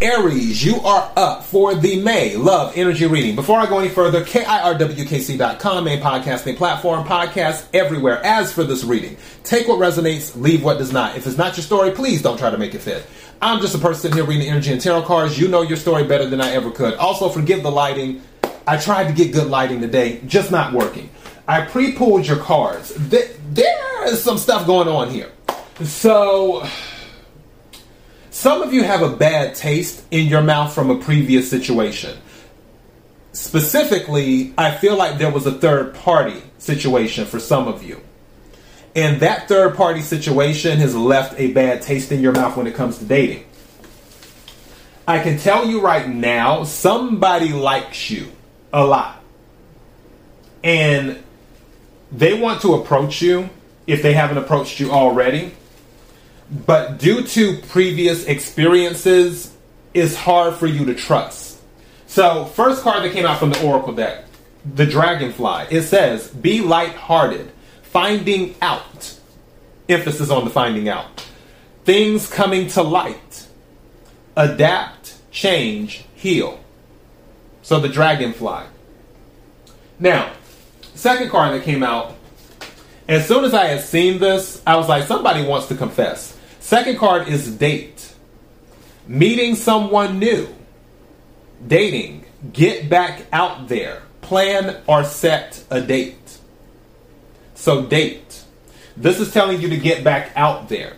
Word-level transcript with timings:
Aries, 0.00 0.64
you 0.64 0.76
are 0.82 1.10
up 1.16 1.42
for 1.42 1.74
the 1.74 2.00
May 2.00 2.36
Love 2.36 2.76
Energy 2.76 3.06
Reading. 3.06 3.34
Before 3.34 3.58
I 3.58 3.66
go 3.66 3.80
any 3.80 3.88
further, 3.88 4.24
KIRWKC.com, 4.24 5.84
main 5.84 6.00
podcasting 6.00 6.56
platform, 6.56 7.04
podcast 7.04 7.66
everywhere. 7.74 8.24
As 8.24 8.52
for 8.52 8.62
this 8.62 8.84
reading, 8.84 9.16
take 9.42 9.66
what 9.66 9.80
resonates, 9.80 10.40
leave 10.40 10.62
what 10.62 10.78
does 10.78 10.92
not. 10.92 11.16
If 11.16 11.26
it's 11.26 11.36
not 11.36 11.56
your 11.56 11.64
story, 11.64 11.90
please 11.90 12.22
don't 12.22 12.38
try 12.38 12.48
to 12.48 12.56
make 12.56 12.76
it 12.76 12.78
fit. 12.78 13.04
I'm 13.42 13.60
just 13.60 13.74
a 13.74 13.78
person 13.78 14.12
here 14.12 14.22
reading 14.22 14.46
energy 14.48 14.70
and 14.70 14.80
tarot 14.80 15.02
cards. 15.02 15.36
You 15.36 15.48
know 15.48 15.62
your 15.62 15.76
story 15.76 16.04
better 16.04 16.26
than 16.26 16.40
I 16.40 16.52
ever 16.52 16.70
could. 16.70 16.94
Also, 16.94 17.28
forgive 17.28 17.64
the 17.64 17.70
lighting. 17.72 18.22
I 18.68 18.76
tried 18.76 19.08
to 19.08 19.12
get 19.12 19.32
good 19.32 19.48
lighting 19.48 19.80
today, 19.80 20.20
just 20.28 20.52
not 20.52 20.72
working. 20.72 21.10
I 21.48 21.62
pre 21.62 21.90
pulled 21.90 22.24
your 22.24 22.38
cards. 22.38 22.94
There 22.94 24.06
is 24.06 24.22
some 24.22 24.38
stuff 24.38 24.64
going 24.64 24.86
on 24.86 25.10
here. 25.10 25.32
So 25.82 26.64
some 28.38 28.62
of 28.62 28.72
you 28.72 28.84
have 28.84 29.02
a 29.02 29.08
bad 29.08 29.56
taste 29.56 30.04
in 30.12 30.28
your 30.28 30.42
mouth 30.42 30.72
from 30.72 30.90
a 30.90 30.96
previous 31.00 31.50
situation. 31.50 32.16
Specifically, 33.32 34.54
I 34.56 34.76
feel 34.76 34.96
like 34.96 35.18
there 35.18 35.32
was 35.32 35.44
a 35.44 35.50
third 35.50 35.96
party 35.96 36.40
situation 36.56 37.26
for 37.26 37.40
some 37.40 37.66
of 37.66 37.82
you. 37.82 38.00
And 38.94 39.18
that 39.22 39.48
third 39.48 39.74
party 39.74 40.02
situation 40.02 40.78
has 40.78 40.94
left 40.94 41.34
a 41.36 41.50
bad 41.50 41.82
taste 41.82 42.12
in 42.12 42.20
your 42.20 42.30
mouth 42.30 42.56
when 42.56 42.68
it 42.68 42.76
comes 42.76 42.98
to 42.98 43.04
dating. 43.04 43.44
I 45.08 45.18
can 45.18 45.36
tell 45.36 45.66
you 45.66 45.80
right 45.80 46.08
now, 46.08 46.62
somebody 46.62 47.52
likes 47.52 48.08
you 48.08 48.28
a 48.72 48.86
lot. 48.86 49.20
And 50.62 51.20
they 52.12 52.40
want 52.40 52.60
to 52.62 52.74
approach 52.74 53.20
you 53.20 53.50
if 53.88 54.00
they 54.00 54.12
haven't 54.12 54.38
approached 54.38 54.78
you 54.78 54.92
already 54.92 55.54
but 56.50 56.98
due 56.98 57.22
to 57.22 57.58
previous 57.68 58.24
experiences, 58.24 59.52
it's 59.94 60.14
hard 60.14 60.54
for 60.54 60.66
you 60.66 60.84
to 60.86 60.94
trust. 60.94 61.58
So, 62.06 62.46
first 62.46 62.82
card 62.82 63.04
that 63.04 63.12
came 63.12 63.26
out 63.26 63.38
from 63.38 63.50
the 63.50 63.62
Oracle 63.62 63.92
deck, 63.92 64.24
the 64.74 64.86
Dragonfly. 64.86 65.66
It 65.70 65.82
says, 65.82 66.28
"Be 66.28 66.60
light-hearted, 66.60 67.50
finding 67.82 68.54
out." 68.62 69.14
Emphasis 69.88 70.30
on 70.30 70.44
the 70.44 70.50
finding 70.50 70.88
out. 70.88 71.24
Things 71.84 72.28
coming 72.28 72.68
to 72.68 72.82
light. 72.82 73.46
Adapt, 74.36 75.14
change, 75.30 76.04
heal. 76.14 76.60
So 77.62 77.80
the 77.80 77.88
Dragonfly. 77.88 78.64
Now, 79.98 80.30
second 80.94 81.30
card 81.30 81.54
that 81.54 81.64
came 81.64 81.82
out. 81.82 82.14
As 83.08 83.26
soon 83.26 83.44
as 83.44 83.54
I 83.54 83.66
had 83.66 83.82
seen 83.82 84.18
this, 84.18 84.60
I 84.66 84.76
was 84.76 84.88
like, 84.88 85.04
somebody 85.04 85.42
wants 85.44 85.66
to 85.68 85.74
confess. 85.74 86.36
Second 86.68 86.98
card 86.98 87.28
is 87.28 87.50
date. 87.50 88.12
Meeting 89.06 89.54
someone 89.54 90.18
new. 90.18 90.54
Dating. 91.66 92.26
Get 92.52 92.90
back 92.90 93.22
out 93.32 93.68
there. 93.68 94.02
Plan 94.20 94.76
or 94.86 95.02
set 95.02 95.64
a 95.70 95.80
date. 95.80 96.36
So, 97.54 97.86
date. 97.86 98.44
This 98.98 99.18
is 99.18 99.32
telling 99.32 99.62
you 99.62 99.70
to 99.70 99.78
get 99.78 100.04
back 100.04 100.30
out 100.36 100.68
there. 100.68 100.96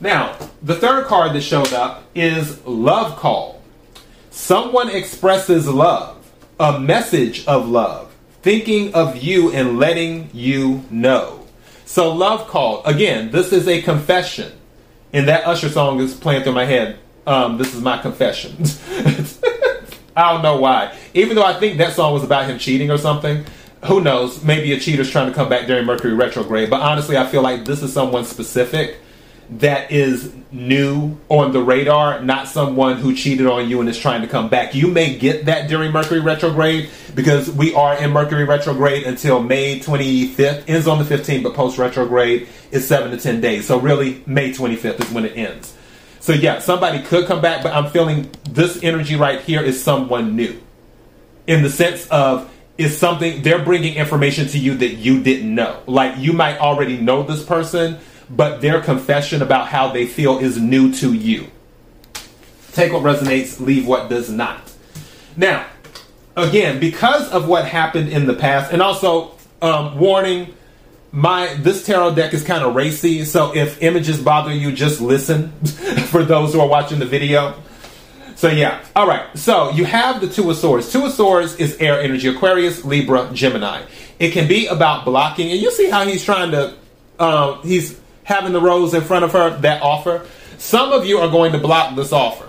Now, 0.00 0.34
the 0.62 0.76
third 0.76 1.04
card 1.04 1.34
that 1.34 1.42
showed 1.42 1.74
up 1.74 2.04
is 2.14 2.64
love 2.64 3.18
call. 3.18 3.62
Someone 4.30 4.88
expresses 4.88 5.68
love, 5.68 6.32
a 6.58 6.80
message 6.80 7.46
of 7.46 7.68
love, 7.68 8.10
thinking 8.40 8.94
of 8.94 9.18
you 9.18 9.52
and 9.52 9.78
letting 9.78 10.30
you 10.32 10.82
know. 10.90 11.41
So 11.84 12.14
love 12.14 12.48
call 12.48 12.84
again. 12.84 13.30
This 13.30 13.52
is 13.52 13.68
a 13.68 13.82
confession, 13.82 14.52
and 15.12 15.28
that 15.28 15.46
Usher 15.46 15.68
song 15.68 16.00
is 16.00 16.14
playing 16.14 16.44
through 16.44 16.52
my 16.52 16.64
head. 16.64 16.98
Um, 17.26 17.58
this 17.58 17.74
is 17.74 17.80
my 17.80 17.98
confession. 17.98 18.56
I 20.16 20.32
don't 20.32 20.42
know 20.42 20.56
why. 20.56 20.96
Even 21.14 21.36
though 21.36 21.44
I 21.44 21.58
think 21.58 21.78
that 21.78 21.94
song 21.94 22.12
was 22.12 22.24
about 22.24 22.48
him 22.48 22.58
cheating 22.58 22.90
or 22.90 22.98
something. 22.98 23.44
Who 23.86 24.00
knows? 24.00 24.44
Maybe 24.44 24.72
a 24.72 24.78
cheater's 24.78 25.10
trying 25.10 25.28
to 25.28 25.34
come 25.34 25.48
back 25.48 25.66
during 25.66 25.86
Mercury 25.86 26.14
retrograde. 26.14 26.70
But 26.70 26.82
honestly, 26.82 27.16
I 27.16 27.26
feel 27.26 27.42
like 27.42 27.64
this 27.64 27.82
is 27.82 27.92
someone 27.92 28.24
specific 28.24 28.98
that 29.58 29.90
is 29.90 30.32
new 30.50 31.16
on 31.28 31.52
the 31.52 31.62
radar, 31.62 32.22
not 32.22 32.48
someone 32.48 32.96
who 32.96 33.14
cheated 33.14 33.46
on 33.46 33.68
you 33.68 33.80
and 33.80 33.88
is 33.88 33.98
trying 33.98 34.22
to 34.22 34.28
come 34.28 34.48
back. 34.48 34.74
You 34.74 34.88
may 34.88 35.16
get 35.16 35.46
that 35.46 35.68
during 35.68 35.92
Mercury 35.92 36.20
retrograde 36.20 36.88
because 37.14 37.50
we 37.50 37.74
are 37.74 37.96
in 37.96 38.10
Mercury 38.12 38.44
retrograde 38.44 39.04
until 39.04 39.42
May 39.42 39.80
25th. 39.80 40.64
Ends 40.68 40.86
on 40.86 40.98
the 40.98 41.04
15th, 41.04 41.42
but 41.42 41.54
post 41.54 41.78
retrograde 41.78 42.48
is 42.70 42.86
7 42.86 43.10
to 43.10 43.16
10 43.16 43.40
days. 43.40 43.66
So 43.66 43.78
really, 43.78 44.22
May 44.26 44.52
25th 44.52 45.00
is 45.00 45.10
when 45.10 45.24
it 45.24 45.36
ends. 45.36 45.76
So 46.20 46.32
yeah, 46.32 46.60
somebody 46.60 47.02
could 47.02 47.26
come 47.26 47.40
back, 47.40 47.62
but 47.62 47.72
I'm 47.74 47.90
feeling 47.90 48.30
this 48.48 48.82
energy 48.82 49.16
right 49.16 49.40
here 49.40 49.60
is 49.60 49.82
someone 49.82 50.36
new. 50.36 50.60
In 51.46 51.62
the 51.62 51.70
sense 51.70 52.06
of 52.08 52.48
is 52.78 52.96
something 52.96 53.42
they're 53.42 53.62
bringing 53.62 53.94
information 53.94 54.48
to 54.48 54.58
you 54.58 54.74
that 54.76 54.94
you 54.94 55.22
didn't 55.22 55.54
know. 55.54 55.82
Like 55.86 56.18
you 56.18 56.32
might 56.32 56.58
already 56.58 56.96
know 56.96 57.22
this 57.22 57.44
person, 57.44 57.98
but 58.30 58.60
their 58.60 58.80
confession 58.80 59.42
about 59.42 59.68
how 59.68 59.92
they 59.92 60.06
feel 60.06 60.38
is 60.38 60.58
new 60.58 60.92
to 60.94 61.12
you. 61.12 61.48
Take 62.72 62.92
what 62.92 63.02
resonates, 63.02 63.60
leave 63.60 63.86
what 63.86 64.08
does 64.08 64.30
not. 64.30 64.72
Now, 65.36 65.66
again, 66.36 66.80
because 66.80 67.30
of 67.30 67.48
what 67.48 67.66
happened 67.66 68.08
in 68.08 68.26
the 68.26 68.34
past, 68.34 68.72
and 68.72 68.80
also 68.80 69.32
um, 69.60 69.98
warning, 69.98 70.54
my 71.12 71.54
this 71.54 71.84
tarot 71.84 72.14
deck 72.14 72.32
is 72.32 72.42
kind 72.42 72.64
of 72.64 72.74
racy, 72.74 73.24
so 73.24 73.54
if 73.54 73.82
images 73.82 74.20
bother 74.20 74.52
you, 74.52 74.72
just 74.72 75.00
listen. 75.00 75.52
for 76.12 76.24
those 76.24 76.52
who 76.52 76.60
are 76.60 76.68
watching 76.68 76.98
the 76.98 77.06
video. 77.06 77.54
So 78.36 78.48
yeah, 78.48 78.84
all 78.96 79.06
right. 79.06 79.26
So 79.36 79.70
you 79.70 79.84
have 79.84 80.20
the 80.20 80.28
Two 80.28 80.50
of 80.50 80.56
Swords. 80.56 80.90
Two 80.90 81.04
of 81.06 81.12
Swords 81.12 81.56
is 81.56 81.76
air 81.76 82.00
energy: 82.00 82.28
Aquarius, 82.28 82.84
Libra, 82.84 83.30
Gemini. 83.32 83.82
It 84.18 84.32
can 84.32 84.48
be 84.48 84.66
about 84.66 85.04
blocking, 85.04 85.50
and 85.50 85.60
you 85.60 85.70
see 85.70 85.90
how 85.90 86.04
he's 86.04 86.24
trying 86.24 86.50
to. 86.52 86.74
Uh, 87.18 87.60
he's 87.62 87.98
having 88.24 88.52
the 88.52 88.60
rose 88.60 88.94
in 88.94 89.02
front 89.02 89.24
of 89.24 89.32
her, 89.32 89.50
that 89.60 89.82
offer, 89.82 90.26
some 90.58 90.92
of 90.92 91.04
you 91.04 91.18
are 91.18 91.28
going 91.28 91.52
to 91.52 91.58
block 91.58 91.96
this 91.96 92.12
offer 92.12 92.48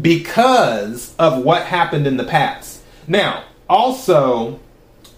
because 0.00 1.14
of 1.18 1.42
what 1.42 1.62
happened 1.62 2.06
in 2.06 2.16
the 2.16 2.24
past. 2.24 2.82
Now, 3.06 3.44
also, 3.68 4.60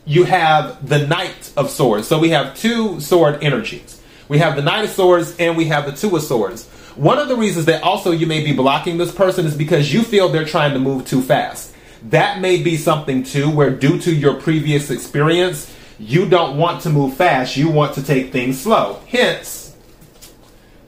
you 0.04 0.24
have 0.24 0.86
the 0.88 1.06
Knight 1.06 1.52
of 1.56 1.70
Swords. 1.70 2.06
So 2.06 2.18
we 2.18 2.30
have 2.30 2.56
two 2.56 3.00
sword 3.00 3.42
energies. 3.42 4.00
We 4.28 4.38
have 4.38 4.56
the 4.56 4.62
Knight 4.62 4.84
of 4.84 4.90
Swords 4.90 5.36
and 5.38 5.56
we 5.56 5.66
have 5.66 5.86
the 5.86 5.92
Two 5.92 6.14
of 6.16 6.22
Swords. 6.22 6.68
One 6.96 7.18
of 7.18 7.28
the 7.28 7.36
reasons 7.36 7.66
that 7.66 7.82
also 7.82 8.10
you 8.10 8.26
may 8.26 8.44
be 8.44 8.52
blocking 8.52 8.98
this 8.98 9.12
person 9.12 9.46
is 9.46 9.56
because 9.56 9.92
you 9.92 10.02
feel 10.02 10.28
they're 10.28 10.44
trying 10.44 10.74
to 10.74 10.78
move 10.78 11.06
too 11.06 11.22
fast. 11.22 11.74
That 12.10 12.40
may 12.40 12.62
be 12.62 12.76
something 12.76 13.22
too, 13.22 13.50
where 13.50 13.70
due 13.70 13.98
to 14.00 14.14
your 14.14 14.34
previous 14.34 14.90
experience, 14.90 15.74
you 15.98 16.28
don't 16.28 16.56
want 16.56 16.82
to 16.82 16.90
move 16.90 17.14
fast, 17.14 17.56
you 17.56 17.70
want 17.70 17.94
to 17.94 18.02
take 18.02 18.32
things 18.32 18.60
slow. 18.60 19.00
Hence, 19.08 19.76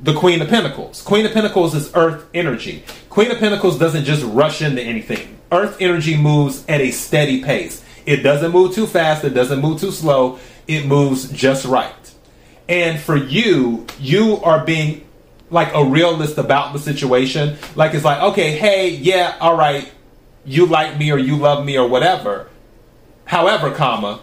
the 0.01 0.15
Queen 0.15 0.43
of 0.43 0.49
Pentacles. 0.49 1.03
Queen 1.03 1.25
of 1.25 1.33
Pentacles 1.33 1.75
is 1.75 1.91
earth 1.95 2.27
energy. 2.35 2.85
Queen 3.09 3.31
of 3.31 3.39
Pentacles 3.39 3.79
doesn't 3.79 4.05
just 4.05 4.25
rush 4.25 4.63
into 4.63 4.83
anything. 4.83 5.39
Earth 5.51 5.77
energy 5.81 6.17
moves 6.17 6.65
at 6.69 6.81
a 6.81 6.91
steady 6.91 7.43
pace. 7.43 7.83
It 8.05 8.19
doesn't 8.19 8.53
move 8.53 8.75
too 8.75 8.87
fast, 8.87 9.25
it 9.25 9.31
doesn't 9.31 9.61
move 9.61 9.81
too 9.81 9.91
slow, 9.91 10.39
it 10.69 10.87
moves 10.87 11.31
just 11.31 11.65
right. 11.65 11.93
And 12.69 13.01
for 13.01 13.17
you, 13.17 13.87
you 13.99 14.39
are 14.43 14.65
being 14.65 15.07
like 15.51 15.73
a 15.75 15.85
realist 15.85 16.39
about 16.39 16.73
the 16.73 16.79
situation. 16.79 17.57
Like 17.75 17.95
it's 17.95 18.05
like, 18.05 18.23
okay, 18.23 18.53
hey, 18.53 18.91
yeah, 18.91 19.37
all 19.41 19.57
right, 19.57 19.91
you 20.45 20.67
like 20.67 20.99
me 20.99 21.11
or 21.11 21.19
you 21.19 21.37
love 21.37 21.65
me 21.65 21.79
or 21.79 21.89
whatever. 21.89 22.49
However, 23.25 23.73
comma, 23.73 24.21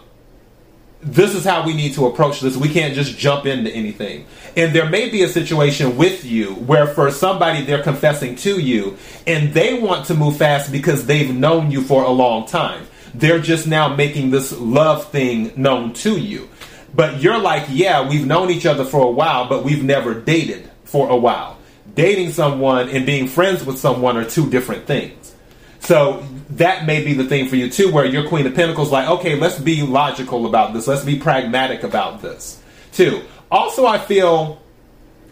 this 1.06 1.36
is 1.36 1.44
how 1.44 1.66
we 1.66 1.74
need 1.74 1.94
to 1.94 2.06
approach 2.06 2.40
this. 2.40 2.56
We 2.56 2.70
can't 2.70 2.94
just 2.94 3.18
jump 3.18 3.46
into 3.46 3.70
anything. 3.72 4.26
And 4.56 4.74
there 4.74 4.90
may 4.90 5.10
be 5.10 5.24
a 5.24 5.28
situation 5.28 5.98
with 5.98 6.24
you 6.24 6.54
where 6.54 6.88
for 6.88 7.12
somebody 7.12 7.64
they're 7.64 7.84
confessing 7.84 8.36
to 8.38 8.60
you 8.60 8.98
and 9.28 9.54
they 9.54 9.80
want 9.80 10.06
to 10.08 10.14
move 10.14 10.38
fast 10.38 10.72
because 10.72 11.06
they've 11.06 11.34
known 11.34 11.72
you 11.72 11.82
for 11.82 12.04
a 12.04 12.10
long 12.10 12.48
time. 12.48 12.86
They're 13.14 13.40
just 13.40 13.68
now 13.68 13.96
making 13.96 14.32
this 14.32 14.58
love 14.58 15.10
thing 15.12 15.54
known 15.56 15.94
to 15.94 16.18
you. 16.18 16.50
But 16.96 17.22
you're 17.22 17.40
like, 17.40 17.66
yeah, 17.70 18.08
we've 18.08 18.26
known 18.26 18.50
each 18.50 18.66
other 18.66 18.86
for 18.86 19.02
a 19.02 19.12
while, 19.12 19.48
but 19.48 19.64
we've 19.64 19.84
never 19.84 20.14
dated 20.14 20.70
for 20.84 21.10
a 21.10 21.16
while. 21.16 21.58
Dating 21.96 22.32
someone 22.32 22.90
and 22.90 23.06
being 23.06 23.28
friends 23.28 23.64
with 23.66 23.78
someone 23.78 24.18
are 24.18 24.26
two 24.26 24.50
different 24.50 24.86
things. 24.86 25.36
So 25.80 26.26
that 26.52 26.86
may 26.86 27.04
be 27.04 27.14
the 27.14 27.26
thing 27.26 27.48
for 27.48 27.56
you 27.56 27.70
too, 27.70 27.92
where 27.92 28.06
your 28.06 28.28
Queen 28.28 28.46
of 28.46 28.56
Pentacles 28.56 28.92
like, 28.92 29.10
okay, 29.10 29.36
let's 29.36 29.60
be 29.60 29.82
logical 29.82 30.46
about 30.46 30.74
this. 30.74 30.88
Let's 30.88 31.04
be 31.04 31.18
pragmatic 31.18 31.84
about 31.84 32.22
this 32.22 32.62
too. 32.92 33.24
Also, 33.52 33.86
I 33.86 33.98
feel 33.98 34.62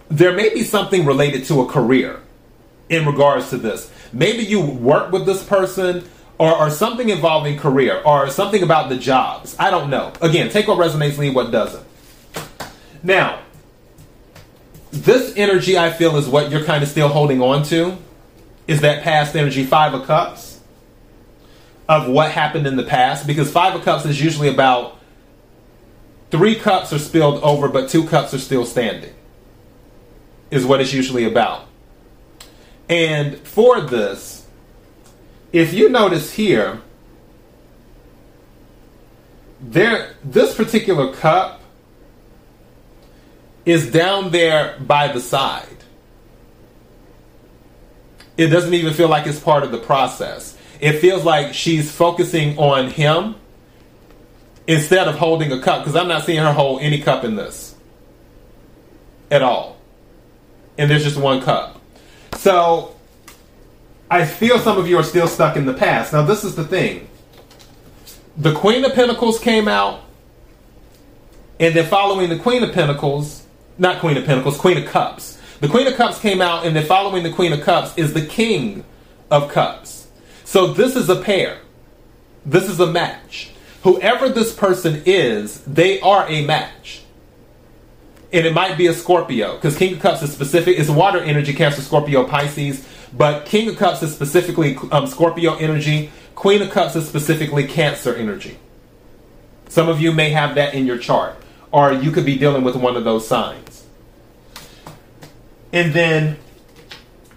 there 0.09 0.33
may 0.33 0.53
be 0.53 0.63
something 0.63 1.05
related 1.05 1.45
to 1.45 1.61
a 1.61 1.65
career 1.65 2.19
in 2.89 3.05
regards 3.05 3.49
to 3.49 3.57
this. 3.57 3.91
Maybe 4.13 4.43
you 4.43 4.61
work 4.61 5.11
with 5.11 5.25
this 5.25 5.43
person 5.43 6.03
or, 6.37 6.53
or 6.55 6.69
something 6.69 7.09
involving 7.09 7.57
career 7.57 8.01
or 8.05 8.29
something 8.29 8.63
about 8.63 8.89
the 8.89 8.97
jobs. 8.97 9.55
I 9.57 9.71
don't 9.71 9.89
know. 9.89 10.11
Again, 10.21 10.49
take 10.49 10.67
what 10.67 10.77
resonates, 10.77 11.17
leave 11.17 11.33
what 11.33 11.51
doesn't. 11.51 11.85
Now, 13.03 13.41
this 14.91 15.33
energy 15.37 15.77
I 15.77 15.91
feel 15.91 16.17
is 16.17 16.27
what 16.27 16.51
you're 16.51 16.65
kind 16.65 16.83
of 16.83 16.89
still 16.89 17.07
holding 17.07 17.41
on 17.41 17.63
to. 17.65 17.97
Is 18.67 18.81
that 18.81 19.03
past 19.03 19.35
energy, 19.35 19.63
Five 19.65 19.93
of 19.93 20.05
Cups, 20.05 20.50
of 21.91 22.07
what 22.07 22.31
happened 22.31 22.65
in 22.65 22.77
the 22.77 22.83
past? 22.83 23.27
Because 23.27 23.51
Five 23.51 23.75
of 23.75 23.83
Cups 23.83 24.05
is 24.05 24.23
usually 24.23 24.47
about 24.47 24.97
three 26.29 26.55
cups 26.55 26.93
are 26.93 26.99
spilled 26.99 27.43
over, 27.43 27.67
but 27.67 27.89
two 27.89 28.07
cups 28.07 28.33
are 28.33 28.39
still 28.39 28.63
standing, 28.63 29.13
is 30.49 30.65
what 30.65 30.79
it's 30.79 30.93
usually 30.93 31.25
about. 31.25 31.67
And 32.87 33.37
for 33.39 33.81
this, 33.81 34.47
if 35.51 35.73
you 35.73 35.89
notice 35.89 36.31
here, 36.31 36.81
there 39.59 40.15
this 40.23 40.55
particular 40.55 41.13
cup 41.13 41.59
is 43.65 43.91
down 43.91 44.31
there 44.31 44.77
by 44.79 45.09
the 45.09 45.19
side. 45.19 45.67
It 48.37 48.47
doesn't 48.47 48.73
even 48.73 48.93
feel 48.93 49.09
like 49.09 49.27
it's 49.27 49.41
part 49.41 49.63
of 49.63 49.73
the 49.73 49.77
process. 49.77 50.57
It 50.81 50.99
feels 50.99 51.23
like 51.23 51.53
she's 51.53 51.91
focusing 51.91 52.57
on 52.57 52.89
him 52.89 53.35
instead 54.67 55.07
of 55.07 55.15
holding 55.15 55.51
a 55.51 55.61
cup 55.61 55.83
because 55.83 55.95
I'm 55.95 56.07
not 56.07 56.25
seeing 56.25 56.39
her 56.39 56.51
hold 56.51 56.81
any 56.81 56.99
cup 57.01 57.23
in 57.23 57.35
this 57.35 57.75
at 59.29 59.43
all. 59.43 59.77
And 60.79 60.89
there's 60.89 61.03
just 61.03 61.17
one 61.17 61.41
cup. 61.41 61.79
So 62.37 62.95
I 64.09 64.25
feel 64.25 64.57
some 64.57 64.79
of 64.79 64.87
you 64.87 64.97
are 64.97 65.03
still 65.03 65.27
stuck 65.27 65.55
in 65.55 65.65
the 65.65 65.73
past. 65.73 66.13
Now, 66.13 66.23
this 66.23 66.43
is 66.43 66.55
the 66.55 66.63
thing 66.63 67.07
the 68.35 68.53
Queen 68.53 68.83
of 68.83 68.93
Pentacles 68.93 69.39
came 69.39 69.67
out, 69.67 70.01
and 71.59 71.75
then 71.75 71.85
following 71.85 72.29
the 72.29 72.39
Queen 72.39 72.63
of 72.63 72.73
Pentacles, 72.73 73.45
not 73.77 73.99
Queen 73.99 74.17
of 74.17 74.25
Pentacles, 74.25 74.57
Queen 74.57 74.77
of 74.77 74.85
Cups. 74.85 75.37
The 75.59 75.67
Queen 75.67 75.85
of 75.85 75.93
Cups 75.93 76.19
came 76.19 76.41
out, 76.41 76.65
and 76.65 76.75
then 76.75 76.85
following 76.85 77.21
the 77.21 77.31
Queen 77.31 77.53
of 77.53 77.61
Cups 77.61 77.95
is 77.97 78.13
the 78.13 78.25
King 78.25 78.83
of 79.29 79.51
Cups. 79.51 80.00
So 80.43 80.73
this 80.73 80.95
is 80.95 81.09
a 81.09 81.21
pair. 81.21 81.59
This 82.45 82.69
is 82.69 82.79
a 82.79 82.87
match. 82.87 83.51
Whoever 83.83 84.29
this 84.29 84.53
person 84.53 85.03
is, 85.05 85.61
they 85.61 85.99
are 86.01 86.27
a 86.27 86.45
match. 86.45 87.03
And 88.33 88.45
it 88.45 88.53
might 88.53 88.77
be 88.77 88.87
a 88.87 88.93
Scorpio, 88.93 89.55
because 89.55 89.77
King 89.77 89.95
of 89.95 89.99
Cups 89.99 90.21
is 90.21 90.31
specific. 90.31 90.79
It's 90.79 90.89
water 90.89 91.19
energy, 91.19 91.53
Cancer, 91.53 91.81
Scorpio, 91.81 92.25
Pisces. 92.25 92.87
But 93.15 93.45
King 93.45 93.69
of 93.69 93.77
Cups 93.77 94.01
is 94.03 94.13
specifically 94.13 94.77
um, 94.91 95.07
Scorpio 95.07 95.55
energy. 95.55 96.11
Queen 96.35 96.61
of 96.61 96.69
Cups 96.69 96.95
is 96.95 97.07
specifically 97.07 97.67
Cancer 97.67 98.15
energy. 98.15 98.57
Some 99.67 99.89
of 99.89 99.99
you 100.01 100.11
may 100.11 100.29
have 100.29 100.55
that 100.55 100.73
in 100.73 100.85
your 100.85 100.97
chart, 100.97 101.35
or 101.71 101.91
you 101.91 102.11
could 102.11 102.25
be 102.25 102.37
dealing 102.37 102.63
with 102.63 102.75
one 102.75 102.95
of 102.95 103.03
those 103.03 103.27
signs. 103.27 103.85
And 105.73 105.93
then 105.93 106.37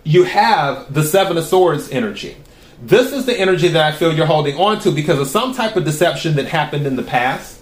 you 0.05 0.25
have 0.25 0.93
the 0.93 1.03
Seven 1.03 1.37
of 1.37 1.45
Swords 1.45 1.91
energy. 1.91 2.37
This 2.83 3.13
is 3.13 3.27
the 3.27 3.39
energy 3.39 3.69
that 3.69 3.95
I 3.95 3.97
feel 3.97 4.15
you're 4.15 4.27
holding 4.27 4.57
on 4.57 4.81
to 4.81 4.91
because 4.91 5.19
of 5.19 5.29
some 5.29 5.55
type 5.55 5.77
of 5.77 5.85
deception 5.85 6.37
that 6.37 6.47
happened 6.47 6.87
in 6.87 6.97
the 6.97 7.03
past. 7.03 7.61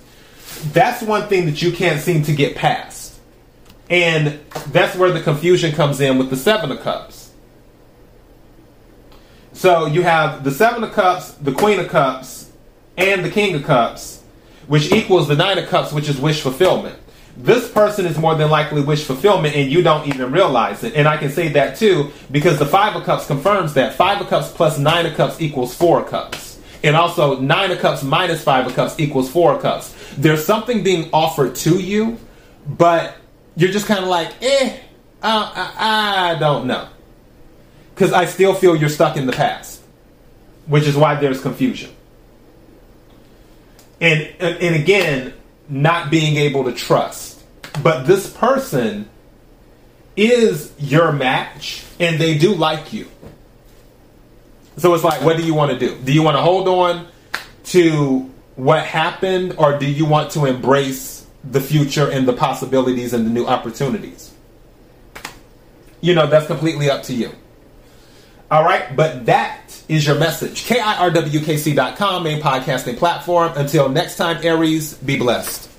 That's 0.72 1.02
one 1.02 1.28
thing 1.28 1.46
that 1.46 1.62
you 1.62 1.72
can't 1.72 2.00
seem 2.00 2.22
to 2.24 2.34
get 2.34 2.56
past. 2.56 3.18
And 3.90 4.40
that's 4.68 4.96
where 4.96 5.10
the 5.10 5.20
confusion 5.20 5.72
comes 5.72 6.00
in 6.00 6.18
with 6.18 6.30
the 6.30 6.36
Seven 6.36 6.72
of 6.72 6.80
Cups. 6.80 7.30
So 9.52 9.86
you 9.86 10.02
have 10.02 10.44
the 10.44 10.50
Seven 10.50 10.82
of 10.82 10.92
Cups, 10.92 11.32
the 11.32 11.52
Queen 11.52 11.78
of 11.78 11.88
Cups, 11.88 12.50
and 12.96 13.24
the 13.24 13.30
King 13.30 13.54
of 13.54 13.64
Cups, 13.64 14.22
which 14.66 14.92
equals 14.92 15.28
the 15.28 15.36
Nine 15.36 15.58
of 15.58 15.68
Cups, 15.68 15.92
which 15.92 16.08
is 16.08 16.18
wish 16.18 16.40
fulfillment. 16.40 16.98
This 17.36 17.70
person 17.70 18.04
is 18.04 18.18
more 18.18 18.34
than 18.34 18.50
likely 18.50 18.82
wish 18.82 19.04
fulfillment, 19.04 19.56
and 19.56 19.70
you 19.70 19.82
don't 19.82 20.06
even 20.06 20.32
realize 20.32 20.84
it. 20.84 20.94
And 20.94 21.08
I 21.08 21.16
can 21.16 21.30
say 21.30 21.48
that 21.50 21.76
too 21.76 22.12
because 22.30 22.58
the 22.58 22.66
Five 22.66 22.94
of 22.94 23.04
Cups 23.04 23.26
confirms 23.26 23.74
that 23.74 23.94
Five 23.94 24.20
of 24.20 24.28
Cups 24.28 24.52
plus 24.52 24.78
Nine 24.78 25.06
of 25.06 25.14
Cups 25.14 25.40
equals 25.40 25.74
Four 25.74 26.02
of 26.02 26.08
Cups. 26.08 26.60
And 26.84 26.96
also, 26.96 27.38
Nine 27.38 27.70
of 27.70 27.78
Cups 27.78 28.02
minus 28.02 28.42
Five 28.42 28.66
of 28.66 28.74
Cups 28.74 28.98
equals 28.98 29.30
Four 29.30 29.54
of 29.54 29.62
Cups. 29.62 29.94
There's 30.18 30.44
something 30.44 30.82
being 30.82 31.08
offered 31.12 31.54
to 31.56 31.78
you, 31.78 32.18
but 32.66 33.16
you're 33.56 33.70
just 33.70 33.86
kind 33.86 34.00
of 34.00 34.08
like, 34.08 34.30
eh, 34.42 34.76
uh, 35.22 35.72
I, 35.78 36.32
I 36.32 36.38
don't 36.38 36.66
know 36.66 36.88
because 37.94 38.12
I 38.12 38.24
still 38.24 38.54
feel 38.54 38.74
you're 38.74 38.88
stuck 38.88 39.16
in 39.16 39.26
the 39.26 39.32
past, 39.32 39.80
which 40.66 40.84
is 40.84 40.96
why 40.96 41.14
there's 41.14 41.40
confusion. 41.40 41.90
And, 44.00 44.22
and 44.40 44.74
again, 44.74 45.34
not 45.68 46.10
being 46.10 46.36
able 46.36 46.64
to 46.64 46.72
trust. 46.72 47.42
But 47.82 48.06
this 48.06 48.30
person 48.30 49.08
is 50.16 50.72
your 50.78 51.12
match 51.12 51.84
and 51.98 52.20
they 52.20 52.36
do 52.36 52.54
like 52.54 52.92
you. 52.92 53.08
So 54.76 54.94
it's 54.94 55.04
like, 55.04 55.22
what 55.22 55.36
do 55.36 55.44
you 55.44 55.54
want 55.54 55.72
to 55.72 55.78
do? 55.78 55.98
Do 55.98 56.12
you 56.12 56.22
want 56.22 56.36
to 56.36 56.42
hold 56.42 56.68
on 56.68 57.08
to 57.66 58.30
what 58.56 58.84
happened 58.84 59.54
or 59.58 59.78
do 59.78 59.86
you 59.86 60.04
want 60.04 60.30
to 60.32 60.46
embrace 60.46 61.26
the 61.44 61.60
future 61.60 62.10
and 62.10 62.26
the 62.26 62.32
possibilities 62.32 63.12
and 63.12 63.26
the 63.26 63.30
new 63.30 63.46
opportunities? 63.46 64.32
You 66.00 66.14
know, 66.14 66.26
that's 66.26 66.46
completely 66.46 66.90
up 66.90 67.04
to 67.04 67.14
you. 67.14 67.30
All 68.52 68.64
right, 68.64 68.94
but 68.94 69.24
that 69.24 69.82
is 69.88 70.06
your 70.06 70.18
message. 70.18 70.64
KIRWKC.com, 70.64 72.22
main 72.22 72.42
podcasting 72.42 72.98
platform. 72.98 73.50
Until 73.56 73.88
next 73.88 74.16
time, 74.16 74.44
Aries, 74.44 74.92
be 74.92 75.16
blessed. 75.16 75.71